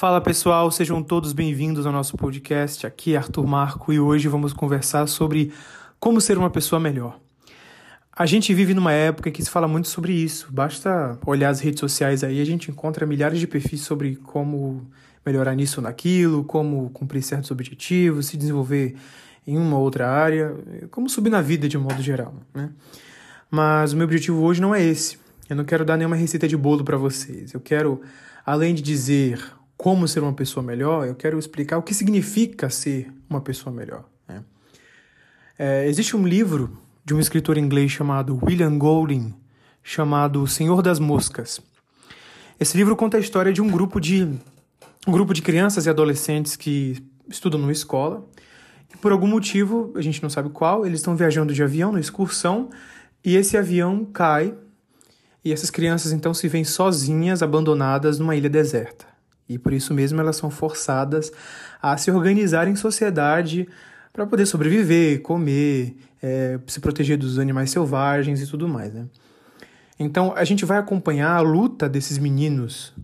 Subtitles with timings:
[0.00, 2.86] Fala pessoal, sejam todos bem-vindos ao nosso podcast.
[2.86, 5.52] Aqui é Arthur Marco e hoje vamos conversar sobre
[5.98, 7.20] como ser uma pessoa melhor.
[8.10, 10.48] A gente vive numa época que se fala muito sobre isso.
[10.50, 14.88] Basta olhar as redes sociais aí, a gente encontra milhares de perfis sobre como
[15.24, 18.96] melhorar nisso ou naquilo, como cumprir certos objetivos, se desenvolver
[19.46, 20.56] em uma ou outra área,
[20.90, 22.70] como subir na vida de um modo geral, né?
[23.50, 25.18] Mas o meu objetivo hoje não é esse.
[25.46, 27.52] Eu não quero dar nenhuma receita de bolo para vocês.
[27.52, 28.00] Eu quero,
[28.46, 33.10] além de dizer como ser uma pessoa melhor, eu quero explicar o que significa ser
[33.30, 34.04] uma pessoa melhor.
[34.28, 34.44] Né?
[35.58, 39.34] É, existe um livro de um escritor inglês chamado William Golding,
[39.82, 41.62] chamado Senhor das Moscas.
[42.60, 44.28] Esse livro conta a história de um grupo de
[45.06, 48.28] um grupo de crianças e adolescentes que estudam numa escola
[48.92, 52.00] e por algum motivo, a gente não sabe qual, eles estão viajando de avião, na
[52.00, 52.68] excursão,
[53.24, 54.54] e esse avião cai
[55.42, 59.08] e essas crianças então se veem sozinhas, abandonadas numa ilha deserta.
[59.50, 61.32] E por isso mesmo elas são forçadas
[61.82, 63.68] a se organizar em sociedade
[64.12, 68.94] para poder sobreviver, comer, é, se proteger dos animais selvagens e tudo mais.
[68.94, 69.06] Né?
[69.98, 72.94] Então a gente vai acompanhar a luta desses meninos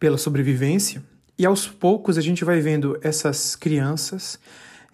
[0.00, 1.02] pela sobrevivência
[1.38, 4.40] e aos poucos a gente vai vendo essas crianças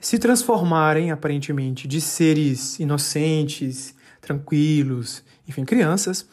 [0.00, 6.26] se transformarem aparentemente de seres inocentes, tranquilos, enfim, crianças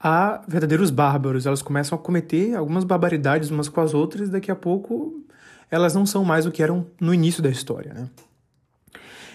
[0.00, 1.46] a verdadeiros bárbaros.
[1.46, 5.24] Elas começam a cometer algumas barbaridades umas com as outras, e daqui a pouco
[5.70, 7.92] elas não são mais o que eram no início da história.
[7.92, 8.08] Né?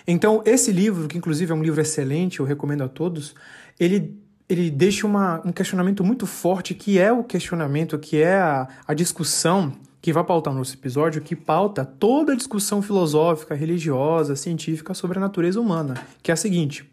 [0.07, 3.35] Então, esse livro, que inclusive é um livro excelente, eu recomendo a todos,
[3.79, 4.17] ele,
[4.49, 8.93] ele deixa uma, um questionamento muito forte, que é o questionamento, que é a, a
[8.93, 14.93] discussão que vai pautar no nosso episódio, que pauta toda a discussão filosófica, religiosa, científica
[14.93, 16.91] sobre a natureza humana, que é a seguinte: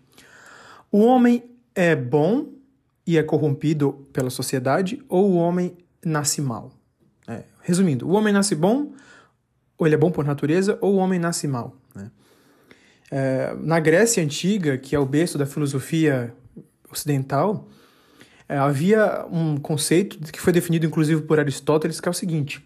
[0.92, 1.42] o homem
[1.74, 2.59] é bom
[3.11, 6.70] e é corrompido pela sociedade, ou o homem nasce mal?
[7.27, 8.92] É, resumindo, o homem nasce bom,
[9.77, 11.77] ou ele é bom por natureza, ou o homem nasce mal.
[11.92, 12.08] Né?
[13.11, 16.33] É, na Grécia Antiga, que é o berço da filosofia
[16.89, 17.68] ocidental,
[18.48, 22.64] é, havia um conceito que foi definido inclusive por Aristóteles, que é o seguinte: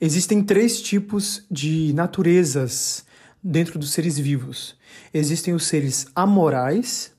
[0.00, 3.04] existem três tipos de naturezas
[3.44, 4.74] dentro dos seres vivos.
[5.12, 7.12] Existem os seres amorais,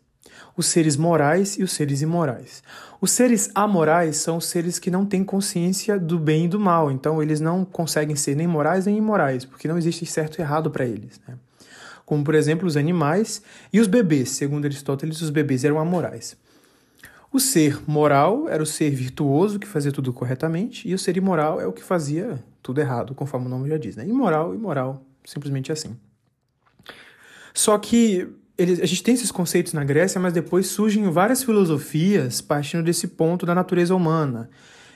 [0.56, 2.64] os seres morais e os seres imorais.
[3.02, 6.92] Os seres amorais são os seres que não têm consciência do bem e do mal,
[6.92, 10.70] então eles não conseguem ser nem morais nem imorais, porque não existe certo e errado
[10.70, 11.20] para eles.
[11.28, 11.36] Né?
[12.06, 13.42] Como, por exemplo, os animais
[13.72, 14.30] e os bebês.
[14.32, 16.36] Segundo Aristóteles, os bebês eram amorais.
[17.32, 21.62] O ser moral era o ser virtuoso que fazia tudo corretamente, e o ser imoral
[21.62, 23.96] é o que fazia tudo errado, conforme o nome já diz.
[23.96, 24.08] Né?
[24.08, 25.96] Imoral, imoral, simplesmente assim.
[27.54, 28.28] Só que
[28.60, 33.46] a gente tem esses conceitos na Grécia, mas depois surgem várias filosofias partindo desse ponto
[33.46, 34.50] da natureza humana.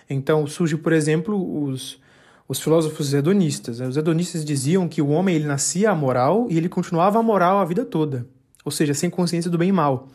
[0.10, 2.00] Então surge, por exemplo, os,
[2.48, 3.80] os filósofos hedonistas.
[3.80, 7.86] Os hedonistas diziam que o homem ele nascia amoral e ele continuava amoral a vida
[7.86, 8.28] toda,
[8.66, 10.10] ou seja, sem consciência do bem e mal.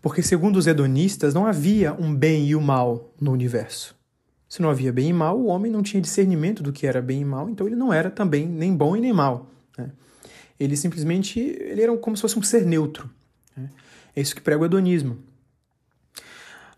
[0.00, 3.96] Porque, segundo os hedonistas, não havia um bem e o mal no universo.
[4.48, 7.22] Se não havia bem e mal, o homem não tinha discernimento do que era bem
[7.22, 9.50] e mal, então ele não era também nem bom e nem mal.
[9.76, 9.90] Né?
[10.58, 13.10] Ele simplesmente ele era como se fosse um ser neutro.
[13.56, 13.70] Né?
[14.14, 15.18] É isso que prega o hedonismo.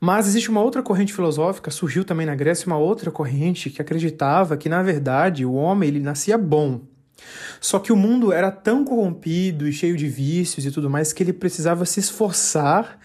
[0.01, 4.57] Mas existe uma outra corrente filosófica, surgiu também na Grécia uma outra corrente que acreditava
[4.57, 6.83] que, na verdade, o homem ele nascia bom.
[7.61, 11.23] Só que o mundo era tão corrompido e cheio de vícios e tudo mais que
[11.23, 12.99] ele precisava se esforçar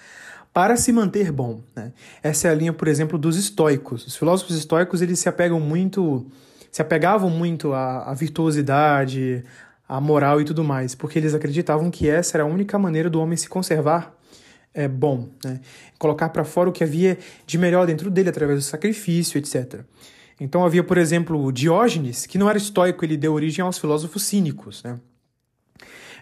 [0.54, 1.64] para se manter bom.
[1.76, 1.92] Né?
[2.22, 4.06] Essa é a linha, por exemplo, dos estoicos.
[4.06, 6.28] Os filósofos estoicos eles se apegam muito,
[6.72, 9.44] se apegavam muito à, à virtuosidade,
[9.88, 13.20] a moral e tudo mais, porque eles acreditavam que essa era a única maneira do
[13.20, 14.16] homem se conservar
[14.74, 15.60] é, bom, né?
[16.00, 19.82] colocar para fora o que havia de melhor dentro dele através do sacrifício, etc.
[20.40, 24.82] Então havia, por exemplo, Diógenes, que não era estoico, ele deu origem aos filósofos cínicos.
[24.84, 25.00] Né?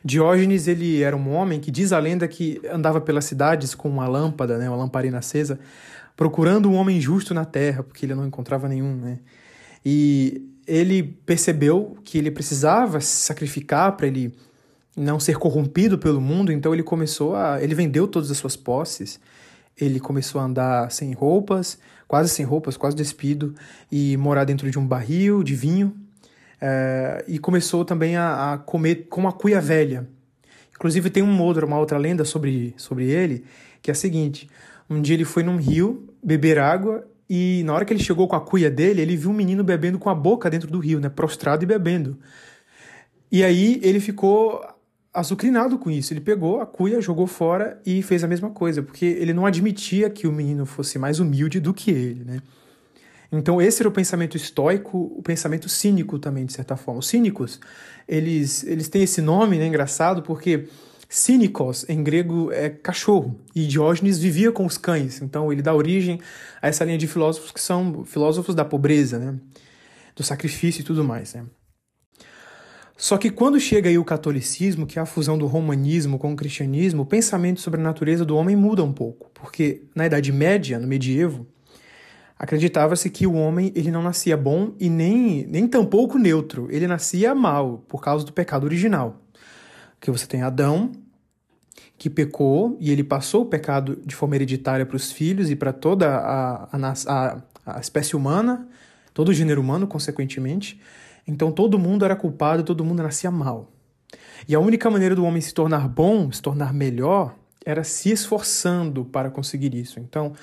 [0.03, 4.07] Diógenes ele era um homem que diz a lenda que andava pelas cidades com uma
[4.07, 5.59] lâmpada, né, uma lamparina acesa,
[6.16, 8.95] procurando um homem justo na terra, porque ele não encontrava nenhum.
[8.95, 9.19] Né?
[9.85, 14.34] E ele percebeu que ele precisava se sacrificar para ele
[14.96, 17.61] não ser corrompido pelo mundo, então ele começou a.
[17.61, 19.19] Ele vendeu todas as suas posses,
[19.79, 23.55] ele começou a andar sem roupas, quase sem roupas, quase despido,
[23.91, 25.96] e morar dentro de um barril de vinho,
[26.59, 30.08] é, e começou também a, a, comer com uma cuia velha.
[30.75, 33.46] Inclusive tem um outro, uma outra lenda sobre, sobre ele,
[33.81, 34.49] que é a seguinte:
[34.90, 38.35] um dia ele foi num rio beber água e na hora que ele chegou com
[38.35, 41.07] a cuia dele, ele viu um menino bebendo com a boca dentro do rio, né?
[41.07, 42.19] Prostrado e bebendo.
[43.31, 44.61] E aí ele ficou
[45.13, 46.11] azucrinado com isso.
[46.11, 50.09] Ele pegou a cuia, jogou fora e fez a mesma coisa, porque ele não admitia
[50.09, 52.41] que o menino fosse mais humilde do que ele, né?
[53.31, 56.99] Então esse era o pensamento estoico, o pensamento cínico também, de certa forma.
[56.99, 57.61] Os cínicos,
[58.09, 60.67] eles, eles têm esse nome, né, engraçado, porque
[61.11, 66.22] cínicos em grego é cachorro, e Diógenes vivia com os cães, então ele dá origem
[66.61, 69.37] a essa linha de filósofos que são filósofos da pobreza, né,
[70.16, 71.43] do sacrifício e tudo mais, né.
[72.96, 76.35] Só que quando chega aí o catolicismo, que é a fusão do romanismo com o
[76.35, 80.79] cristianismo, o pensamento sobre a natureza do homem muda um pouco, porque na Idade Média,
[80.79, 81.46] no medievo,
[82.40, 87.35] acreditava-se que o homem ele não nascia bom e nem, nem tampouco neutro, ele nascia
[87.35, 89.22] mal por causa do pecado original.
[90.01, 90.91] Que você tem Adão,
[91.97, 95.71] que pecou e ele passou o pecado de forma hereditária para os filhos e para
[95.71, 98.67] toda a, a, a, a espécie humana,
[99.13, 100.81] todo o gênero humano, consequentemente.
[101.25, 103.71] Então todo mundo era culpado, todo mundo nascia mal.
[104.47, 109.05] E a única maneira do homem se tornar bom, se tornar melhor, era se esforçando
[109.05, 109.99] para conseguir isso.
[109.99, 110.33] Então,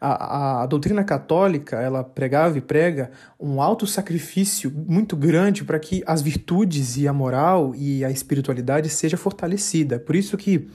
[0.00, 6.02] a, a, doutrina católica ela pregava e prega um alto sacrifício muito grande para que
[6.06, 9.98] as virtudes e a moral e a espiritualidade seja fortalecida.
[9.98, 10.68] Por isso que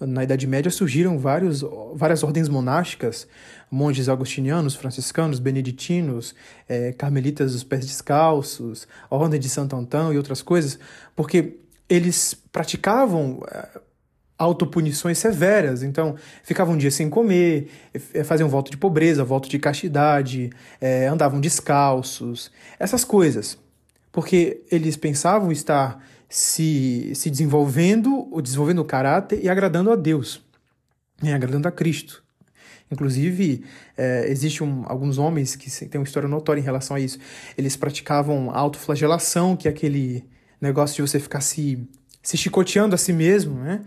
[0.00, 1.62] na Idade Média surgiram vários,
[1.94, 3.28] várias ordens monásticas,
[3.70, 6.34] monges agostinianos, franciscanos, beneditinos,
[6.68, 10.78] é, carmelitas dos pés descalços, a Ordem de Santo Antão e outras coisas,
[11.14, 11.58] porque
[11.88, 13.80] eles praticavam é,
[14.40, 15.82] autopunições severas.
[15.82, 17.68] Então, ficavam um dia sem comer,
[18.14, 20.50] é, faziam voto de pobreza, voto de castidade,
[20.80, 23.58] é, andavam descalços, essas coisas.
[24.10, 30.42] Porque eles pensavam estar se, se desenvolvendo, ou desenvolvendo o caráter e agradando a Deus,
[31.22, 32.24] né, agradando a Cristo.
[32.90, 33.62] Inclusive,
[33.96, 37.18] é, existe um, alguns homens que têm uma história notória em relação a isso.
[37.58, 40.24] Eles praticavam autoflagelação, que é aquele
[40.60, 41.86] negócio de você ficar se,
[42.22, 43.82] se chicoteando a si mesmo, né?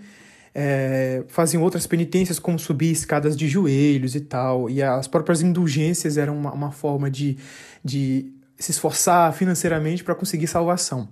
[0.55, 1.23] É,
[1.59, 4.69] outras penitências, como subir escadas de joelhos e tal.
[4.69, 7.37] E as próprias indulgências eram uma, uma forma de,
[7.83, 11.07] de se esforçar financeiramente para conseguir salvação.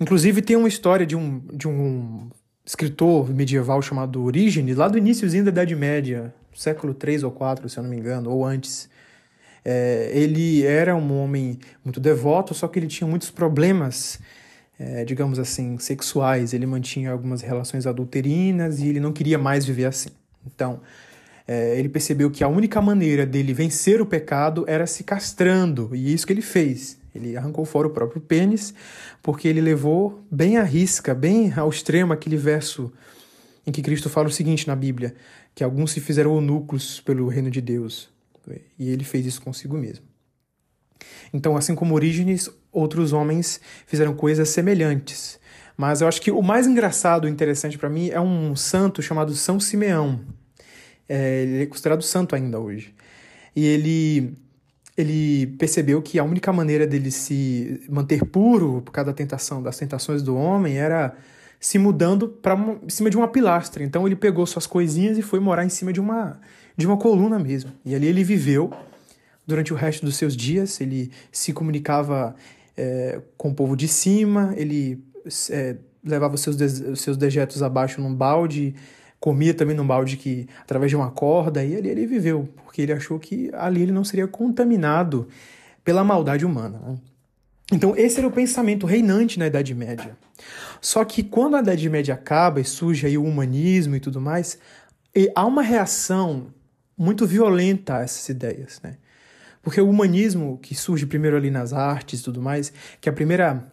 [0.00, 2.30] Inclusive, tem uma história de um, de um
[2.64, 7.78] escritor medieval chamado Orígenes, lá do iníciozinho da Idade Média, século 3 ou 4, se
[7.78, 8.88] eu não me engano, ou antes.
[9.64, 14.18] É, ele era um homem muito devoto, só que ele tinha muitos problemas,
[14.78, 16.52] é, digamos assim, sexuais.
[16.52, 20.10] Ele mantinha algumas relações adulterinas e ele não queria mais viver assim.
[20.46, 20.80] Então,
[21.46, 26.12] é, ele percebeu que a única maneira dele vencer o pecado era se castrando, e
[26.12, 26.98] isso que ele fez.
[27.14, 28.74] Ele arrancou fora o próprio pênis,
[29.22, 32.92] porque ele levou bem à risca, bem ao extremo, aquele verso
[33.66, 35.14] em que Cristo fala o seguinte na Bíblia:
[35.54, 38.10] que alguns se fizeram eunucos pelo reino de Deus.
[38.78, 40.04] E ele fez isso consigo mesmo.
[41.32, 45.38] Então, assim como Orígenes, outros homens fizeram coisas semelhantes.
[45.76, 49.32] Mas eu acho que o mais engraçado e interessante para mim é um santo chamado
[49.34, 50.20] São Simeão.
[51.08, 52.94] É, ele é considerado santo ainda hoje.
[53.54, 54.36] E ele
[54.96, 59.78] ele percebeu que a única maneira dele se manter puro por causa da tentação, das
[59.78, 61.16] tentações do homem, era
[61.60, 63.84] se mudando para em cima de uma pilastra.
[63.84, 66.40] Então ele pegou suas coisinhas e foi morar em cima de uma
[66.76, 67.72] de uma coluna mesmo.
[67.84, 68.72] E ali ele viveu
[69.46, 70.80] durante o resto dos seus dias.
[70.80, 72.34] Ele se comunicava
[72.78, 74.54] é, com o povo de cima.
[74.56, 75.04] Ele
[75.50, 78.74] é, levava os seus, de, seus dejetos abaixo num balde
[79.20, 82.92] comia também num balde que através de uma corda e ali ele viveu, porque ele
[82.92, 85.28] achou que ali ele não seria contaminado
[85.84, 86.78] pela maldade humana.
[86.78, 86.98] Né?
[87.72, 90.16] Então esse era o pensamento reinante na Idade Média.
[90.80, 94.58] Só que quando a Idade Média acaba e surge aí o humanismo e tudo mais,
[95.14, 96.46] e há uma reação
[96.96, 98.96] muito violenta a essas ideias, né?
[99.62, 103.66] Porque o humanismo, que surge primeiro ali nas artes e tudo mais, que a primeira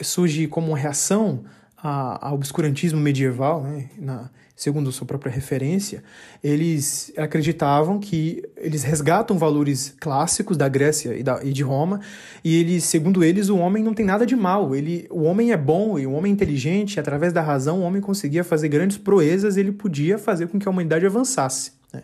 [0.00, 1.44] surge como uma reação
[1.76, 3.90] ao obscurantismo medieval, né?
[3.98, 6.02] Na, segundo sua própria referência,
[6.42, 12.00] eles acreditavam que eles resgatam valores clássicos da Grécia e, da, e de Roma,
[12.42, 14.74] e eles, segundo eles, o homem não tem nada de mal.
[14.74, 17.82] Ele, o homem é bom e o homem é inteligente, e através da razão o
[17.82, 21.72] homem conseguia fazer grandes proezas, ele podia fazer com que a humanidade avançasse.
[21.92, 22.02] Né?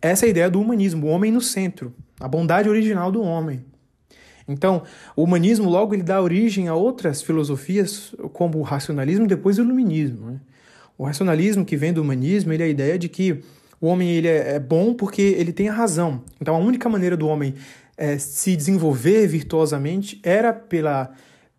[0.00, 3.64] Essa é a ideia do humanismo, o homem no centro, a bondade original do homem.
[4.46, 4.82] Então,
[5.16, 9.62] o humanismo logo ele dá origem a outras filosofias, como o racionalismo e depois o
[9.62, 10.30] iluminismo.
[10.30, 10.40] Né?
[10.96, 13.42] O racionalismo que vem do humanismo, ele é a ideia de que
[13.80, 16.22] o homem ele é, é bom porque ele tem a razão.
[16.40, 17.54] Então a única maneira do homem
[17.96, 21.12] é, se desenvolver virtuosamente era pela,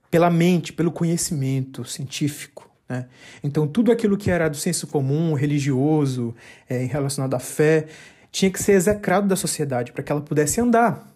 [0.09, 2.69] pela mente, pelo conhecimento científico.
[2.87, 3.05] Né?
[3.43, 6.33] Então tudo aquilo que era do senso comum, religioso,
[6.69, 7.87] é, relacionado à fé,
[8.33, 11.07] tinha que ser execrado da sociedade para que ela pudesse andar.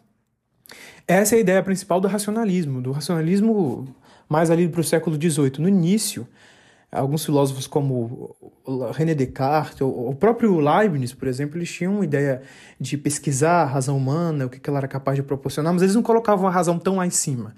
[1.08, 3.94] Essa é a ideia principal do racionalismo, do racionalismo
[4.30, 5.54] mais ali para o século XVIII.
[5.60, 6.28] No início,
[6.92, 8.36] alguns filósofos como
[8.94, 12.44] René Descartes, o próprio Leibniz, por exemplo, eles tinham uma ideia
[12.80, 16.04] de pesquisar a razão humana, o que ela era capaz de proporcionar, mas eles não
[16.04, 17.56] colocavam a razão tão lá em cima.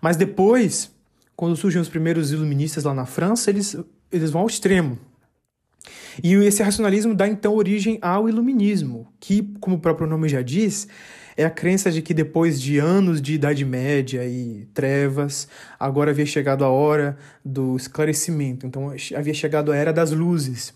[0.00, 0.90] Mas depois,
[1.36, 3.76] quando surgem os primeiros iluministas lá na França, eles,
[4.10, 4.98] eles vão ao extremo.
[6.22, 10.88] E esse racionalismo dá então origem ao iluminismo, que, como o próprio nome já diz,
[11.36, 15.46] é a crença de que depois de anos de Idade Média e trevas,
[15.78, 18.66] agora havia chegado a hora do esclarecimento.
[18.66, 20.72] Então havia chegado a era das luzes.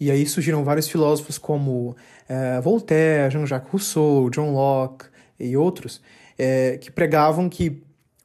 [0.00, 1.94] E aí surgiram vários filósofos como
[2.28, 5.04] é, Voltaire, Jean-Jacques Rousseau, John Locke
[5.38, 6.00] e outros,
[6.36, 7.80] é, que pregavam que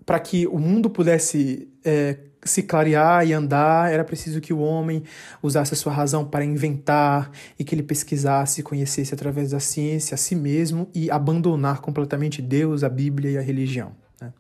[0.07, 5.03] para que o mundo pudesse é, se clarear e andar, era preciso que o homem
[5.43, 10.17] usasse a sua razão para inventar e que ele pesquisasse conhecesse através da ciência a
[10.17, 13.91] si mesmo e abandonar completamente Deus, a Bíblia e a religião.
[14.21, 14.31] Né?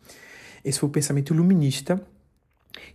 [0.63, 2.01] Esse foi o pensamento iluminista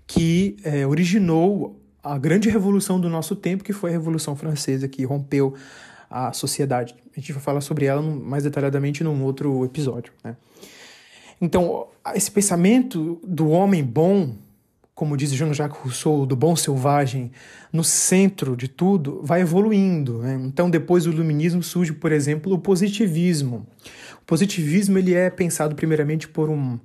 [0.07, 5.05] que é, originou a grande revolução do nosso tempo, que foi a Revolução Francesa, que
[5.05, 5.55] rompeu
[6.09, 6.95] a sociedade.
[7.15, 10.11] A gente vai falar sobre ela mais detalhadamente num outro episódio.
[10.25, 10.35] Né?
[11.43, 14.35] Então, esse pensamento do homem bom
[14.95, 17.33] como diz Jean-Jacques Rousseau, do bom selvagem,
[17.73, 20.19] no centro de tudo, vai evoluindo.
[20.19, 20.41] Né?
[20.45, 23.67] Então, depois do iluminismo surge, por exemplo, o positivismo.
[24.21, 26.79] O positivismo ele é pensado primeiramente por um,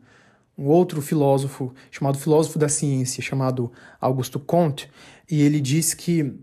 [0.57, 4.89] um outro filósofo, chamado filósofo da ciência, chamado Augusto Comte,
[5.29, 6.33] e ele diz que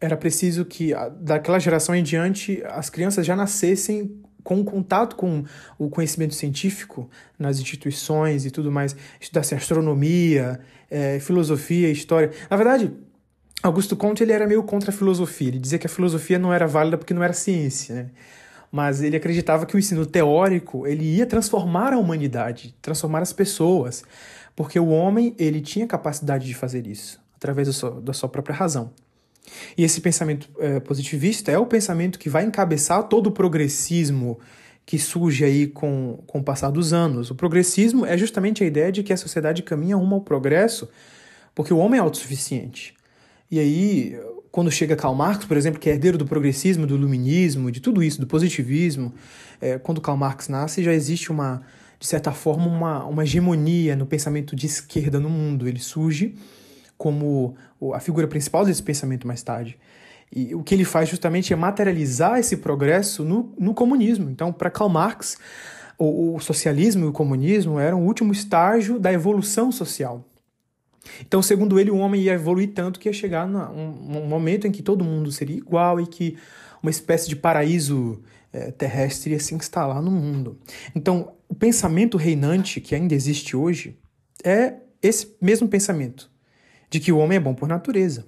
[0.00, 5.44] era preciso que, daquela geração em diante, as crianças já nascessem com contato com
[5.78, 7.08] o conhecimento científico
[7.38, 12.30] nas instituições e tudo mais, estudasse astronomia, é, filosofia, história.
[12.50, 12.92] Na verdade,
[13.62, 15.48] Augusto Comte ele era meio contra a filosofia.
[15.48, 18.10] Ele dizia que a filosofia não era válida porque não era ciência, né?
[18.70, 24.02] Mas ele acreditava que o ensino teórico ele ia transformar a humanidade, transformar as pessoas,
[24.56, 28.56] porque o homem ele tinha capacidade de fazer isso através da sua, da sua própria
[28.56, 28.90] razão.
[29.76, 34.38] E esse pensamento é, positivista é o pensamento que vai encabeçar todo o progressismo
[34.84, 37.30] que surge aí com, com o passar dos anos.
[37.30, 40.88] O progressismo é justamente a ideia de que a sociedade caminha rumo ao progresso
[41.54, 42.94] porque o homem é autossuficiente.
[43.50, 44.18] E aí,
[44.50, 48.02] quando chega Karl Marx, por exemplo, que é herdeiro do progressismo, do iluminismo, de tudo
[48.02, 49.12] isso, do positivismo,
[49.60, 51.62] é, quando Karl Marx nasce, já existe uma,
[51.98, 55.68] de certa forma, uma, uma hegemonia no pensamento de esquerda no mundo.
[55.68, 56.34] Ele surge
[57.02, 57.56] como
[57.94, 59.76] a figura principal desse pensamento mais tarde.
[60.30, 64.30] E o que ele faz justamente é materializar esse progresso no, no comunismo.
[64.30, 65.36] Então, para Karl Marx,
[65.98, 70.24] o, o, socialismo e o comunismo eram o último estágio da evolução social.
[71.20, 74.70] Então, segundo ele, o homem ia evoluir tanto que ia chegar num um, momento em
[74.70, 76.38] que todo mundo seria igual e que
[76.80, 80.56] uma espécie de paraíso é, terrestre ia se instalar no mundo.
[80.94, 83.98] Então, o pensamento reinante que ainda existe hoje
[84.44, 86.30] é esse mesmo pensamento
[86.92, 88.26] de que o homem é bom por natureza.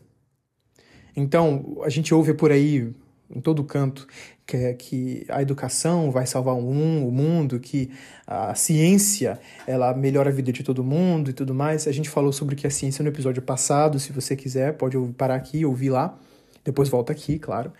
[1.14, 2.90] Então, a gente ouve por aí,
[3.30, 4.06] em todo canto,
[4.47, 7.90] que, é, que a educação vai salvar o mundo, que
[8.26, 11.87] a ciência ela melhora a vida de todo mundo e tudo mais.
[11.87, 14.97] A gente falou sobre o que é ciência no episódio passado, se você quiser, pode
[15.12, 16.18] parar aqui e ouvir lá.
[16.64, 17.71] Depois volta aqui, claro.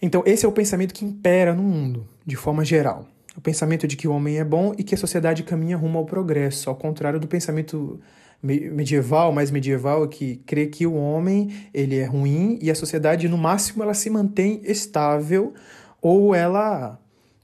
[0.00, 3.06] Então, esse é o pensamento que impera no mundo, de forma geral.
[3.34, 6.04] O pensamento de que o homem é bom e que a sociedade caminha rumo ao
[6.04, 7.98] progresso, ao contrário do pensamento
[8.42, 13.38] medieval, mais medieval, que crê que o homem ele é ruim e a sociedade, no
[13.38, 15.54] máximo, ela se mantém estável
[16.00, 17.00] ou ela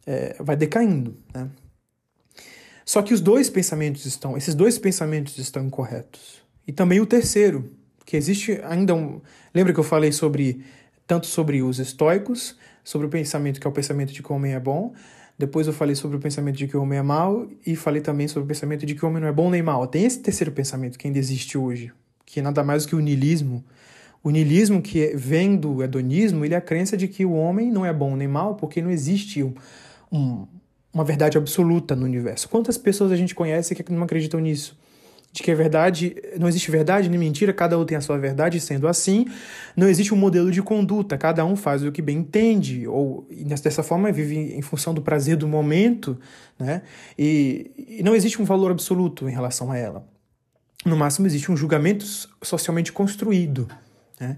[0.06, 1.16] é, vai decaindo.
[1.34, 1.48] Né?
[2.84, 6.42] Só que os dois pensamentos estão, esses dois pensamentos estão incorretos.
[6.66, 7.70] E também o terceiro,
[8.04, 9.20] que existe ainda um.
[9.54, 10.64] Lembra que eu falei sobre
[11.06, 14.54] tanto sobre os estoicos, sobre o pensamento que é o pensamento de que o homem
[14.54, 14.94] é bom,
[15.42, 18.28] depois eu falei sobre o pensamento de que o homem é mau e falei também
[18.28, 19.88] sobre o pensamento de que o homem não é bom nem mau.
[19.88, 21.92] Tem esse terceiro pensamento que ainda existe hoje,
[22.24, 23.64] que é nada mais do que o niilismo.
[24.22, 27.84] O niilismo que vem do hedonismo, ele é a crença de que o homem não
[27.84, 29.52] é bom nem mau porque não existe um,
[30.12, 30.46] um,
[30.94, 32.48] uma verdade absoluta no universo.
[32.48, 34.78] Quantas pessoas a gente conhece que não acreditam nisso?
[35.32, 38.60] De que a verdade, não existe verdade nem mentira, cada um tem a sua verdade,
[38.60, 39.26] sendo assim,
[39.74, 43.82] não existe um modelo de conduta, cada um faz o que bem entende, ou dessa
[43.82, 46.18] forma vive em função do prazer do momento,
[46.58, 46.82] né?
[47.18, 50.06] E, e não existe um valor absoluto em relação a ela.
[50.84, 52.04] No máximo existe um julgamento
[52.42, 53.66] socialmente construído,
[54.20, 54.36] né?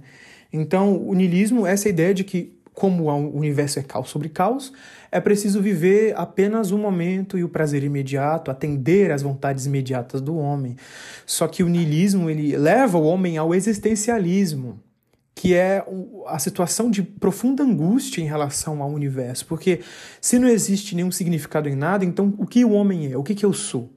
[0.53, 4.73] Então, o niilismo é essa ideia de que como o universo é caos sobre caos,
[5.11, 10.37] é preciso viver apenas o momento e o prazer imediato, atender às vontades imediatas do
[10.37, 10.77] homem.
[11.25, 14.81] Só que o niilismo ele leva o homem ao existencialismo,
[15.37, 15.85] que é
[16.27, 19.81] a situação de profunda angústia em relação ao universo, porque
[20.21, 23.17] se não existe nenhum significado em nada, então o que o homem é?
[23.17, 23.91] O que, que eu sou?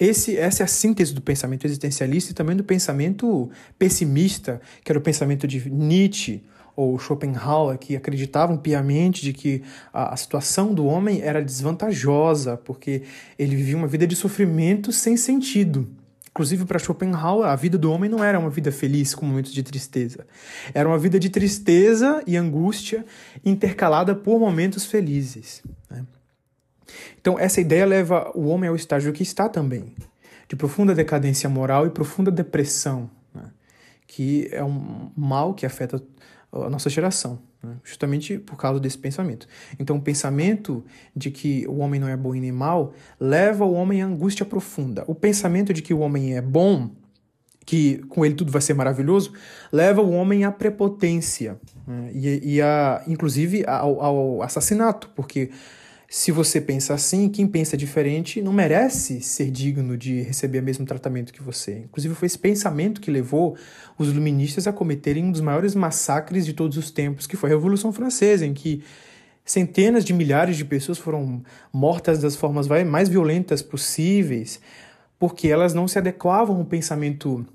[0.00, 4.98] Esse, essa é a síntese do pensamento existencialista e também do pensamento pessimista, que era
[4.98, 6.42] o pensamento de Nietzsche
[6.74, 13.02] ou Schopenhauer, que acreditavam piamente de que a, a situação do homem era desvantajosa, porque
[13.38, 15.86] ele vivia uma vida de sofrimento sem sentido.
[16.30, 19.62] Inclusive, para Schopenhauer, a vida do homem não era uma vida feliz com momentos de
[19.62, 20.26] tristeza.
[20.72, 23.04] Era uma vida de tristeza e angústia
[23.44, 25.60] intercalada por momentos felizes.
[25.90, 26.06] Né?
[27.20, 29.94] Então, essa ideia leva o homem ao estágio que está também,
[30.48, 33.50] de profunda decadência moral e profunda depressão, né?
[34.06, 36.02] que é um mal que afeta
[36.52, 37.76] a nossa geração, né?
[37.84, 39.46] justamente por causa desse pensamento.
[39.78, 43.72] Então, o pensamento de que o homem não é bom e nem mal leva o
[43.72, 45.04] homem à angústia profunda.
[45.06, 46.90] O pensamento de que o homem é bom,
[47.64, 49.32] que com ele tudo vai ser maravilhoso,
[49.70, 52.10] leva o homem à prepotência né?
[52.12, 55.50] e, e a, inclusive ao, ao assassinato, porque
[56.12, 60.84] se você pensa assim, quem pensa diferente não merece ser digno de receber o mesmo
[60.84, 61.84] tratamento que você.
[61.84, 63.56] Inclusive, foi esse pensamento que levou
[63.96, 67.52] os iluministas a cometerem um dos maiores massacres de todos os tempos, que foi a
[67.52, 68.82] Revolução Francesa, em que
[69.44, 74.60] centenas de milhares de pessoas foram mortas das formas mais violentas possíveis,
[75.16, 77.46] porque elas não se adequavam ao pensamento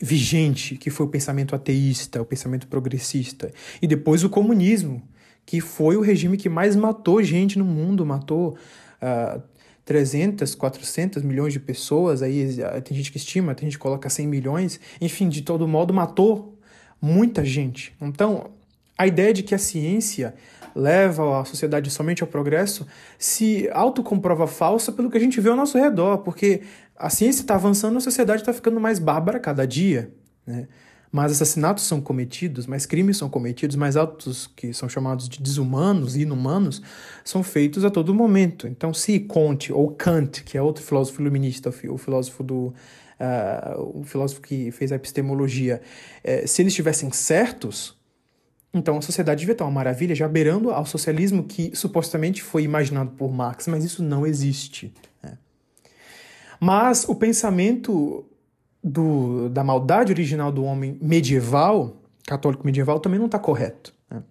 [0.00, 5.00] vigente, que foi o pensamento ateísta, o pensamento progressista, e depois o comunismo
[5.46, 8.58] que foi o regime que mais matou gente no mundo, matou
[9.00, 9.40] uh,
[9.84, 14.10] 300, 400 milhões de pessoas, aí ah, tem gente que estima, tem gente que coloca
[14.10, 16.58] 100 milhões, enfim, de todo modo matou
[17.00, 17.94] muita gente.
[18.02, 18.50] Então,
[18.98, 20.34] a ideia de que a ciência
[20.74, 22.86] leva a sociedade somente ao progresso
[23.16, 26.62] se autocomprova falsa pelo que a gente vê ao nosso redor, porque
[26.96, 30.12] a ciência está avançando, a sociedade está ficando mais bárbara cada dia,
[30.44, 30.66] né?
[31.16, 36.14] Mais assassinatos são cometidos, mais crimes são cometidos, mais atos que são chamados de desumanos
[36.14, 36.82] e inumanos
[37.24, 38.68] são feitos a todo momento.
[38.68, 44.04] Então, se Comte ou Kant, que é outro filósofo iluminista, o filósofo do uh, o
[44.04, 45.80] filósofo que fez a epistemologia,
[46.22, 47.96] uh, se eles estivessem certos,
[48.74, 53.12] então a sociedade devia estar uma maravilha, já beirando ao socialismo que supostamente foi imaginado
[53.12, 54.92] por Marx, mas isso não existe.
[55.22, 55.38] Né?
[56.60, 58.22] Mas o pensamento
[58.86, 63.92] do, da maldade original do homem medieval, católico medieval, também não está correto.
[64.08, 64.22] Né?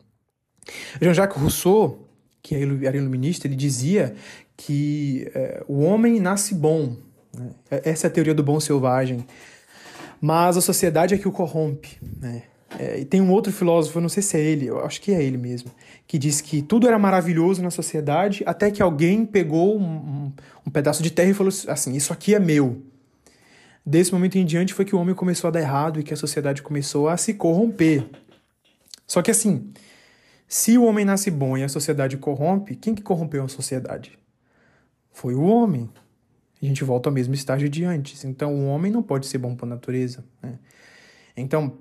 [1.02, 2.08] Jean-Jacques Rousseau,
[2.42, 4.16] que era iluminista, ele dizia
[4.56, 6.96] que é, o homem nasce bom.
[7.38, 7.50] Né?
[7.84, 9.26] Essa é a teoria do bom selvagem.
[10.22, 11.98] Mas a sociedade é que o corrompe.
[12.22, 12.44] Né?
[12.80, 15.22] É, e tem um outro filósofo, não sei se é ele, eu acho que é
[15.22, 15.70] ele mesmo,
[16.08, 20.34] que diz que tudo era maravilhoso na sociedade até que alguém pegou um, um,
[20.66, 22.82] um pedaço de terra e falou assim: Isso aqui é meu.
[23.86, 26.18] Desse momento em diante foi que o homem começou a dar errado e que a
[26.18, 28.10] sociedade começou a se corromper.
[29.06, 29.72] Só que assim,
[30.48, 34.18] se o homem nasce bom e a sociedade corrompe, quem que corrompeu a sociedade?
[35.12, 35.90] Foi o homem.
[36.62, 38.24] A gente volta ao mesmo estágio de antes.
[38.24, 40.26] Então, o homem não pode ser bom por natureza.
[40.42, 40.58] Né?
[41.38, 41.78] Então,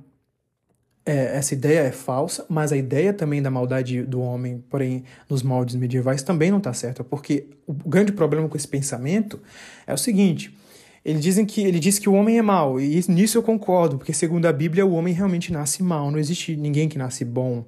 [1.06, 5.42] é, essa ideia é falsa, mas a ideia também da maldade do homem, porém, nos
[5.42, 9.40] moldes medievais, também não está certa, porque o grande problema com esse pensamento
[9.86, 10.56] é o seguinte:
[11.04, 14.12] ele, dizem que, ele diz que o homem é mau, e nisso eu concordo, porque
[14.12, 17.66] segundo a Bíblia o homem realmente nasce mau, não existe ninguém que nasce bom,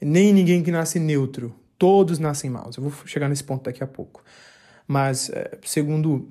[0.00, 2.76] nem ninguém que nasce neutro, todos nascem maus.
[2.76, 4.22] Eu vou chegar nesse ponto daqui a pouco.
[4.86, 6.28] Mas, eh, segundo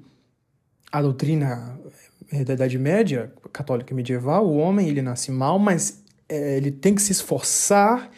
[0.92, 1.80] a doutrina
[2.32, 6.94] eh, da Idade Média, católica medieval, o homem ele nasce mal, mas é, ele tem
[6.94, 8.12] que se esforçar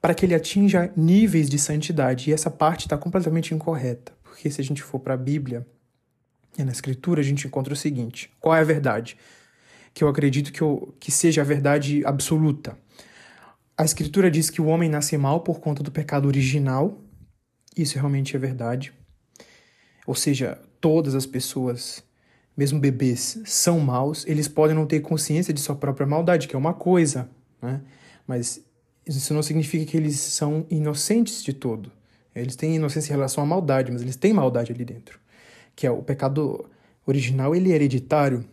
[0.00, 2.30] para que ele atinja níveis de santidade.
[2.30, 5.66] E essa parte está completamente incorreta, porque se a gente for para a Bíblia,
[6.58, 9.16] e na Escritura a gente encontra o seguinte: qual é a verdade?
[9.94, 12.76] Que eu acredito que, eu, que seja a verdade absoluta.
[13.76, 16.98] A Escritura diz que o homem nasce mal por conta do pecado original.
[17.76, 18.92] Isso realmente é verdade.
[20.06, 22.02] Ou seja, todas as pessoas,
[22.56, 24.26] mesmo bebês, são maus.
[24.26, 27.30] Eles podem não ter consciência de sua própria maldade, que é uma coisa,
[27.62, 27.80] né?
[28.26, 28.62] Mas
[29.06, 31.90] isso não significa que eles são inocentes de todo.
[32.34, 35.18] Eles têm inocência em relação à maldade, mas eles têm maldade ali dentro
[35.80, 36.68] que é o pecado
[37.06, 38.44] original, ele é hereditário.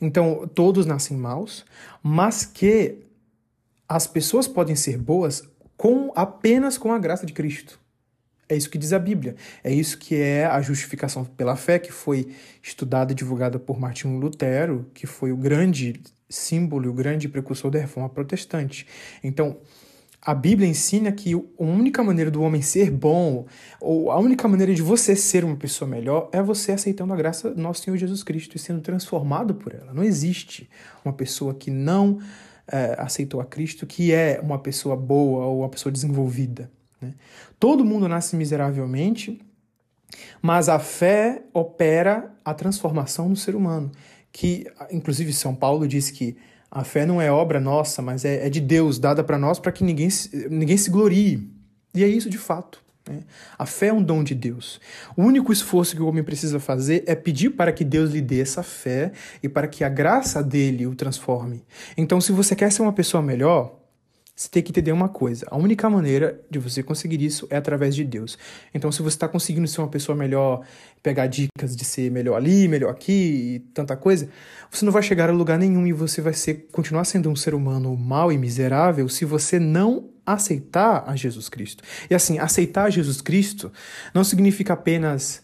[0.00, 1.66] Então, todos nascem maus,
[2.02, 3.00] mas que
[3.86, 5.42] as pessoas podem ser boas
[5.76, 7.78] com apenas com a graça de Cristo.
[8.48, 9.36] É isso que diz a Bíblia.
[9.62, 14.18] É isso que é a justificação pela fé, que foi estudada e divulgada por Martinho
[14.18, 18.86] Lutero, que foi o grande símbolo, o grande precursor da reforma protestante.
[19.22, 19.58] Então,
[20.20, 23.46] a Bíblia ensina que a única maneira do homem ser bom,
[23.80, 27.50] ou a única maneira de você ser uma pessoa melhor, é você aceitando a graça
[27.50, 29.94] do nosso Senhor Jesus Cristo e sendo transformado por ela.
[29.94, 30.68] Não existe
[31.04, 32.18] uma pessoa que não
[32.66, 36.70] é, aceitou a Cristo que é uma pessoa boa ou uma pessoa desenvolvida.
[37.00, 37.14] Né?
[37.58, 39.40] Todo mundo nasce miseravelmente
[40.40, 43.90] Mas a fé opera a transformação no ser humano,
[44.32, 46.36] que inclusive São Paulo diz que
[46.70, 49.72] a fé não é obra nossa, mas é, é de Deus, dada para nós para
[49.72, 50.08] que ninguém,
[50.50, 51.50] ninguém se glorie.
[51.94, 52.82] E é isso de fato.
[53.08, 53.20] Né?
[53.58, 54.80] A fé é um dom de Deus.
[55.16, 58.40] O único esforço que o homem precisa fazer é pedir para que Deus lhe dê
[58.40, 61.64] essa fé e para que a graça dele o transforme.
[61.96, 63.77] Então, se você quer ser uma pessoa melhor,
[64.38, 67.92] você tem que entender uma coisa: a única maneira de você conseguir isso é através
[67.92, 68.38] de Deus.
[68.72, 70.64] Então, se você está conseguindo ser uma pessoa melhor,
[71.02, 74.28] pegar dicas de ser melhor ali, melhor aqui e tanta coisa,
[74.70, 77.52] você não vai chegar a lugar nenhum e você vai ser, continuar sendo um ser
[77.52, 81.82] humano mau e miserável se você não aceitar a Jesus Cristo.
[82.08, 83.72] E assim, aceitar Jesus Cristo
[84.14, 85.42] não significa apenas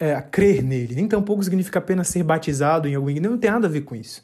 [0.00, 3.70] é, crer nele, nem tampouco significa apenas ser batizado em alguém, não tem nada a
[3.70, 4.22] ver com isso.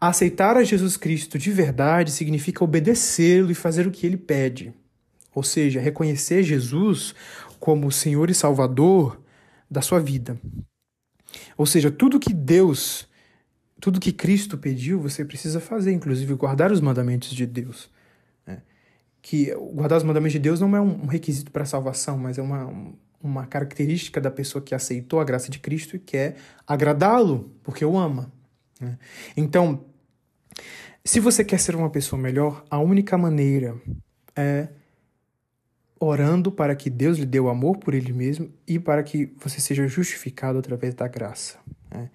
[0.00, 4.72] Aceitar a Jesus Cristo de verdade significa obedecê-lo e fazer o que ele pede.
[5.34, 7.14] Ou seja, reconhecer Jesus
[7.58, 9.20] como o Senhor e Salvador
[9.70, 10.40] da sua vida.
[11.56, 13.06] Ou seja, tudo que Deus,
[13.78, 17.90] tudo que Cristo pediu, você precisa fazer, inclusive guardar os mandamentos de Deus.
[18.46, 18.62] Né?
[19.20, 22.42] Que guardar os mandamentos de Deus não é um requisito para a salvação, mas é
[22.42, 22.72] uma,
[23.22, 26.36] uma característica da pessoa que aceitou a graça de Cristo e quer
[26.66, 28.32] agradá-lo, porque o ama.
[28.80, 28.98] Né?
[29.36, 29.84] Então,
[31.04, 33.80] se você quer ser uma pessoa melhor, a única maneira
[34.36, 34.68] é
[35.98, 39.60] orando para que Deus lhe dê o amor por Ele mesmo e para que você
[39.60, 41.58] seja justificado através da graça.
[41.90, 42.10] Né?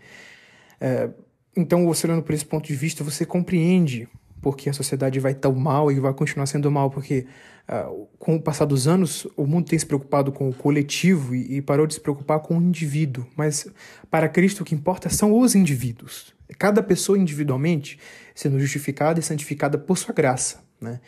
[0.80, 1.10] É,
[1.56, 4.10] então, você olhando por esse ponto de vista, você compreende
[4.46, 7.26] porque a sociedade vai tão mal e vai continuar sendo mal, porque
[7.68, 11.56] uh, com o passar dos anos o mundo tem se preocupado com o coletivo e,
[11.56, 13.26] e, parou de se preocupar com o indivíduo.
[13.36, 13.68] Mas
[14.08, 16.32] para Cristo o que importa são os indivíduos.
[16.60, 17.98] Cada pessoa individualmente
[18.36, 20.64] sendo justificada e santificada por sua graça.
[20.80, 21.02] Né?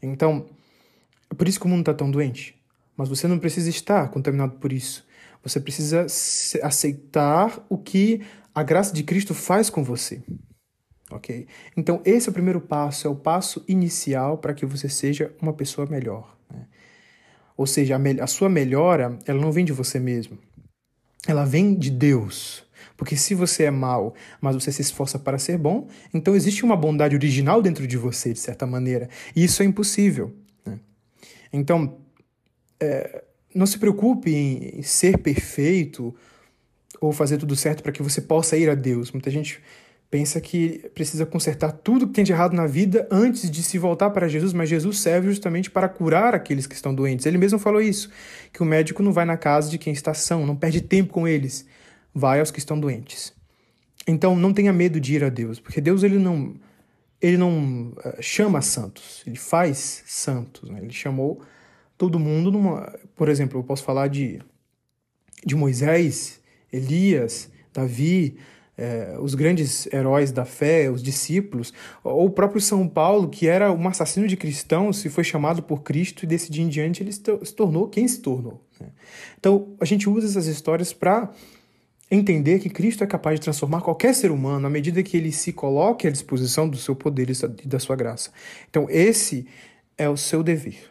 [0.00, 0.46] Então,
[1.28, 2.54] é por isso que o mundo está tão doente.
[2.96, 5.04] Mas você não precisa estar contaminado por isso.
[5.42, 6.06] Você precisa
[6.62, 8.20] aceitar o que
[8.54, 10.22] a graça de Cristo faz com você.
[11.10, 11.46] Ok?
[11.76, 15.52] Então, esse é o primeiro passo, é o passo inicial para que você seja uma
[15.52, 16.36] pessoa melhor.
[16.50, 16.66] Né?
[17.56, 20.38] Ou seja, a, me a sua melhora, ela não vem de você mesmo.
[21.26, 22.64] Ela vem de Deus.
[22.96, 26.76] Porque se você é mal, mas você se esforça para ser bom, então existe uma
[26.76, 29.08] bondade original dentro de você, de certa maneira.
[29.34, 30.34] E isso é impossível.
[30.64, 30.78] Né?
[31.52, 31.98] Então,
[32.80, 36.14] é, não se preocupe em ser perfeito
[37.00, 39.12] ou fazer tudo certo para que você possa ir a Deus.
[39.12, 39.60] Muita gente
[40.14, 44.10] pensa que precisa consertar tudo que tem de errado na vida antes de se voltar
[44.10, 47.26] para Jesus, mas Jesus serve justamente para curar aqueles que estão doentes.
[47.26, 48.08] Ele mesmo falou isso,
[48.52, 51.26] que o médico não vai na casa de quem está são, não perde tempo com
[51.26, 51.66] eles
[52.14, 53.34] vai aos que estão doentes.
[54.06, 56.54] Então não tenha medo de ir a Deus, porque Deus ele não
[57.20, 60.70] ele não uh, chama santos, ele faz santos.
[60.70, 60.78] Né?
[60.80, 61.42] Ele chamou
[61.98, 64.40] todo mundo numa, por exemplo, eu posso falar de
[65.44, 66.40] de Moisés,
[66.72, 68.38] Elias, Davi,
[68.76, 73.72] eh, os grandes heróis da fé, os discípulos, ou o próprio São Paulo, que era
[73.72, 77.12] um assassino de cristãos, e foi chamado por Cristo e desse dia em diante ele
[77.12, 77.20] se
[77.54, 78.60] tornou quem se tornou.
[78.80, 78.88] Né?
[79.38, 81.30] Então a gente usa essas histórias para
[82.10, 85.52] entender que Cristo é capaz de transformar qualquer ser humano à medida que ele se
[85.52, 88.30] coloque à disposição do seu poder e da sua graça.
[88.68, 89.46] Então, esse
[89.96, 90.90] é o seu dever.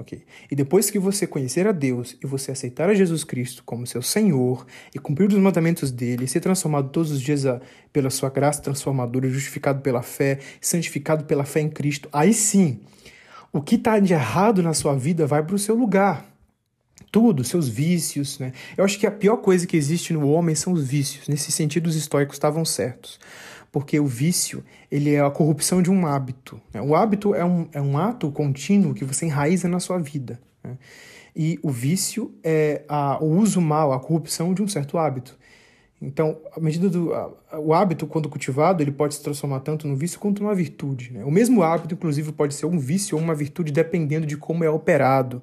[0.00, 0.24] Ok?
[0.50, 4.02] E depois que você conhecer a Deus e você aceitar a Jesus Cristo como seu
[4.02, 7.60] Senhor e cumprir os mandamentos dele, ser transformado todos os dias a,
[7.92, 12.80] pela sua graça transformadora, justificado pela fé, santificado pela fé em Cristo, aí sim,
[13.52, 16.30] o que está de errado na sua vida vai para o seu lugar
[17.10, 18.52] tudo, seus vícios, né?
[18.76, 21.26] Eu acho que a pior coisa que existe no homem são os vícios.
[21.26, 23.18] Nesse sentido, os estoicos estavam certos.
[23.72, 26.60] Porque o vício, ele é a corrupção de um hábito.
[26.74, 26.82] Né?
[26.82, 30.40] O hábito é um, é um ato contínuo que você enraiza na sua vida.
[30.62, 30.76] Né?
[31.34, 35.38] E o vício é a, o uso mal, a corrupção de um certo hábito.
[36.02, 39.94] Então, à medida do a, o hábito quando cultivado, ele pode se transformar tanto no
[39.94, 41.12] vício quanto numa virtude.
[41.12, 41.24] Né?
[41.24, 44.70] O mesmo hábito, inclusive, pode ser um vício ou uma virtude dependendo de como é
[44.70, 45.42] operado.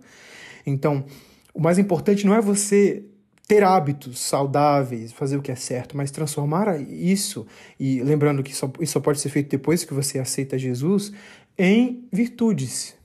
[0.66, 1.06] Então,
[1.54, 3.06] o mais importante não é você
[3.48, 7.48] ter hábitos saudáveis, fazer o que é certo, mas transformar isso,
[7.80, 11.14] e lembrando que isso só pode ser feito depois que você aceita Jesus,
[11.58, 12.96] em virtudes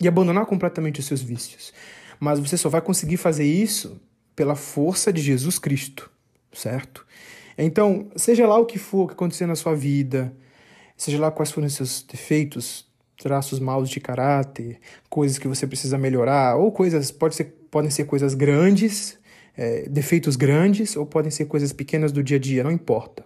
[0.00, 1.72] e abandonar completamente os seus vícios.
[2.20, 4.00] Mas você só vai conseguir fazer isso
[4.36, 6.08] pela força de Jesus Cristo,
[6.52, 7.04] certo?
[7.58, 10.32] Então, seja lá o que for que acontecer na sua vida,
[10.96, 12.86] seja lá quais forem os seus defeitos,
[13.20, 14.78] traços maus de caráter,
[15.10, 19.18] coisas que você precisa melhorar, ou coisas, pode ser, podem ser coisas grandes,
[19.56, 23.24] é, defeitos grandes ou podem ser coisas pequenas do dia a dia, não importa.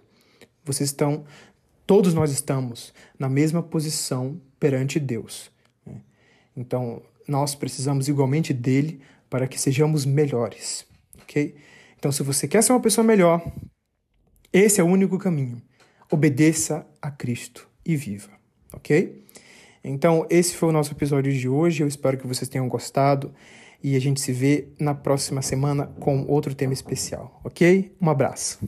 [0.63, 1.25] Vocês estão,
[1.85, 5.51] todos nós estamos na mesma posição perante Deus.
[5.85, 6.01] Né?
[6.55, 10.85] Então, nós precisamos igualmente dele para que sejamos melhores,
[11.21, 11.55] ok?
[11.97, 13.41] Então, se você quer ser uma pessoa melhor,
[14.53, 15.61] esse é o único caminho.
[16.09, 18.29] Obedeça a Cristo e viva,
[18.71, 19.25] ok?
[19.83, 21.83] Então, esse foi o nosso episódio de hoje.
[21.83, 23.33] Eu espero que vocês tenham gostado.
[23.83, 27.95] E a gente se vê na próxima semana com outro tema especial, ok?
[28.01, 28.59] Um abraço.